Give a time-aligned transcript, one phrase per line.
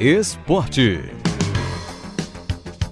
[0.00, 1.00] Esporte.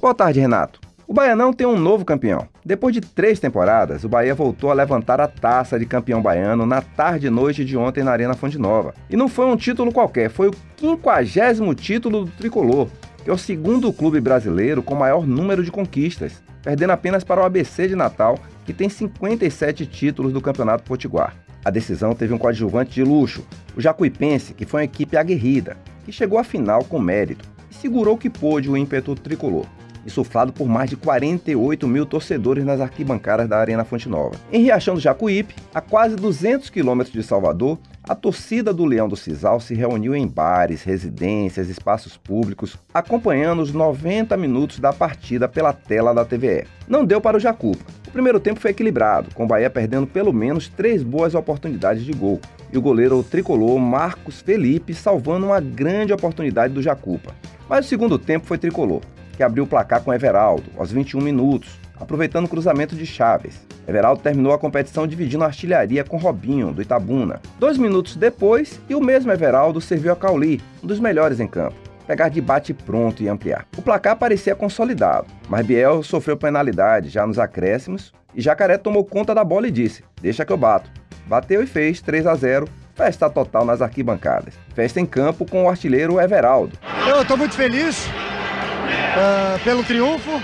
[0.01, 0.81] Boa tarde, Renato.
[1.07, 2.49] O Baianão tem um novo campeão.
[2.65, 6.83] Depois de três temporadas, o Bahia voltou a levantar a taça de campeão baiano na
[6.83, 8.93] tarde e noite de ontem na Arena Fonte Nova.
[9.09, 12.89] E não foi um título qualquer, foi o quinquagésimo título do Tricolor,
[13.23, 17.45] que é o segundo clube brasileiro com maior número de conquistas, perdendo apenas para o
[17.45, 21.37] ABC de Natal, que tem 57 títulos do Campeonato Potiguar.
[21.65, 23.47] A decisão teve um coadjuvante de luxo,
[23.77, 25.77] o Jacuipense, que foi uma equipe aguerrida,
[26.07, 29.67] que chegou à final com mérito e segurou o que pôde o ímpeto tricolor
[30.07, 34.37] insuflado por mais de 48 mil torcedores nas arquibancadas da Arena Fonte Nova.
[34.53, 39.17] Em Riachão do Jacuípe, a quase 200 quilômetros de Salvador, a torcida do Leão do
[39.17, 45.73] Cisal se reuniu em bares, residências, espaços públicos, acompanhando os 90 minutos da partida pela
[45.73, 46.69] tela da TVE.
[46.87, 47.85] Não deu para o Jacupa.
[48.17, 52.41] Primeiro tempo foi equilibrado, com o Bahia perdendo pelo menos três boas oportunidades de gol,
[52.73, 57.35] e o goleiro tricolor Marcos Felipe salvando uma grande oportunidade do Jacupa.
[57.69, 59.03] Mas o segundo tempo foi tricolor
[59.37, 63.61] que abriu o placar com Everaldo, aos 21 minutos, aproveitando o cruzamento de Chaves.
[63.87, 67.43] Everaldo terminou a competição dividindo a artilharia com Robinho, do Itabuna.
[67.59, 71.86] Dois minutos depois, e o mesmo Everaldo serviu a Cauli, um dos melhores em campo.
[72.07, 73.67] Pegar de bate pronto e ampliar.
[73.77, 79.35] O placar parecia consolidado, mas Biel sofreu penalidade já nos acréscimos e Jacaré tomou conta
[79.35, 80.91] da bola e disse: Deixa que eu bato.
[81.27, 84.55] Bateu e fez 3 a 0 Festa total nas arquibancadas.
[84.75, 86.79] Festa em campo com o artilheiro Everaldo.
[87.07, 90.41] Eu estou muito feliz, uh, pelo triunfo,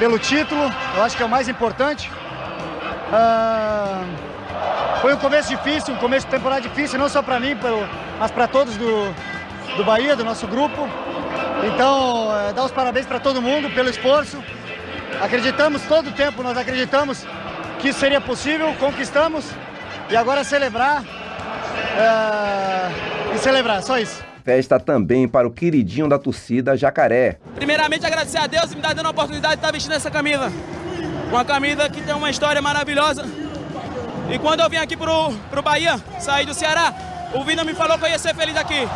[0.00, 0.60] pelo título,
[0.96, 2.10] eu acho que é o mais importante.
[3.12, 4.04] Uh,
[5.00, 7.56] foi um começo difícil, um começo de temporada difícil, não só para mim,
[8.18, 9.14] mas para todos do,
[9.76, 10.88] do Bahia, do nosso grupo.
[11.72, 14.42] Então, uh, dar os parabéns para todo mundo pelo esforço.
[15.20, 17.24] Acreditamos todo o tempo, nós acreditamos
[17.78, 19.44] que isso seria possível, conquistamos
[20.10, 24.22] e agora celebrar uh, e celebrar, só isso.
[24.44, 27.38] Festa também para o queridinho da torcida Jacaré.
[27.54, 30.52] Primeiramente, agradecer a Deus e me dar dando a oportunidade de estar vestindo essa camisa.
[31.30, 33.24] Uma camisa que tem uma história maravilhosa.
[34.30, 36.92] E quando eu vim aqui pro, pro Bahia, saí do Ceará,
[37.34, 38.86] o Vina me falou que eu ia ser feliz aqui.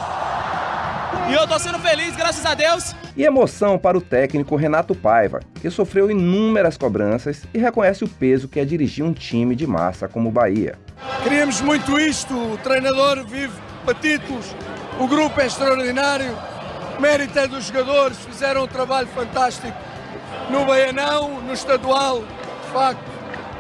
[1.29, 2.95] E eu tô sendo feliz, graças a Deus.
[3.17, 8.49] E emoção para o técnico Renato Paiva, que sofreu inúmeras cobranças e reconhece o peso
[8.49, 10.78] que é dirigir um time de massa como o Bahia.
[11.23, 13.53] Queríamos muito isto, o treinador vive
[13.84, 14.55] para títulos,
[14.99, 16.37] o grupo é extraordinário,
[17.01, 19.77] mérito é dos jogadores, fizeram um trabalho fantástico
[20.51, 23.05] no Baianão, no estadual, de facto,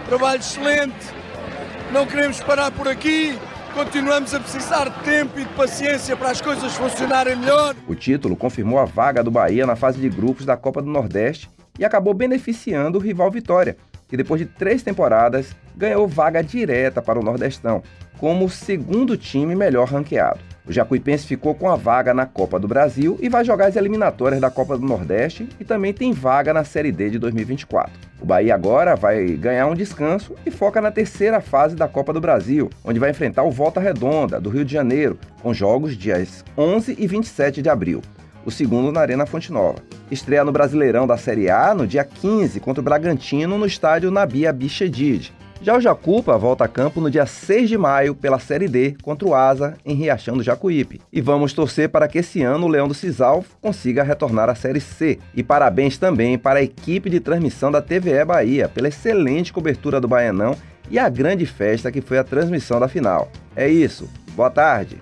[0.06, 1.18] trabalho excelente.
[1.92, 3.38] Não queremos parar por aqui,
[3.74, 7.74] continuamos a precisar de tempo e de paciência para as coisas funcionarem melhor.
[7.86, 11.48] O título confirmou a vaga do Bahia na fase de grupos da Copa do Nordeste
[11.78, 13.76] e acabou beneficiando o rival Vitória,
[14.08, 17.82] que depois de três temporadas ganhou vaga direta para o Nordestão,
[18.18, 20.40] como o segundo time melhor ranqueado.
[20.68, 24.38] O Jacuipense ficou com a vaga na Copa do Brasil e vai jogar as eliminatórias
[24.38, 27.90] da Copa do Nordeste e também tem vaga na Série D de 2024.
[28.20, 32.20] O Bahia agora vai ganhar um descanso e foca na terceira fase da Copa do
[32.20, 36.96] Brasil, onde vai enfrentar o Volta Redonda, do Rio de Janeiro, com jogos dias 11
[36.98, 38.02] e 27 de abril.
[38.44, 39.78] O segundo na Arena Fonte Nova.
[40.10, 44.52] Estreia no Brasileirão da Série A no dia 15 contra o Bragantino no estádio Nabia
[44.52, 45.32] Bichedid.
[45.60, 49.26] Já o Jacupa volta a campo no dia 6 de maio pela Série D contra
[49.26, 51.00] o Asa em Riachão do Jacuípe.
[51.12, 54.80] E vamos torcer para que esse ano o Leão do Cisal consiga retornar à Série
[54.80, 55.18] C.
[55.34, 60.08] E parabéns também para a equipe de transmissão da TVE Bahia pela excelente cobertura do
[60.08, 60.56] Baianão
[60.90, 63.30] e a grande festa que foi a transmissão da final.
[63.56, 64.08] É isso.
[64.34, 64.96] Boa tarde.